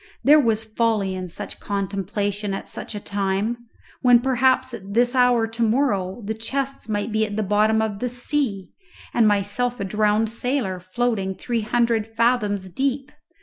There 0.23 0.39
was 0.39 0.63
folly 0.63 1.13
in 1.13 1.29
such 1.29 1.59
contemplation 1.59 2.55
at 2.55 2.67
such 2.67 2.95
a 2.95 2.99
time, 2.99 3.67
when 4.01 4.19
perhaps 4.19 4.73
at 4.73 4.95
this 4.95 5.13
hour 5.13 5.45
to 5.45 5.61
morrow 5.61 6.23
the 6.25 6.33
chests 6.33 6.89
might 6.89 7.11
be 7.11 7.23
at 7.23 7.35
the 7.35 7.43
bottom 7.43 7.83
of 7.83 7.99
the 7.99 8.09
sea, 8.09 8.71
and 9.13 9.27
myself 9.27 9.79
a 9.79 9.83
drowned 9.85 10.31
sailor 10.31 10.79
floating 10.79 11.35
three 11.35 11.61
hundred 11.61 12.15
fathoms 12.17 12.67
deep. 12.67 13.11